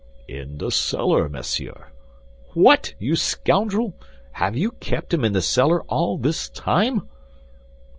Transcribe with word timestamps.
"In 0.27 0.57
the 0.57 0.71
cellar, 0.71 1.29
monsieur." 1.29 1.89
"What, 2.55 2.95
you 2.97 3.15
scoundrel! 3.15 3.93
Have 4.31 4.57
you 4.57 4.71
kept 4.71 5.13
him 5.13 5.23
in 5.23 5.33
the 5.33 5.43
cellar 5.43 5.83
all 5.83 6.17
this 6.17 6.49
time?" 6.49 7.07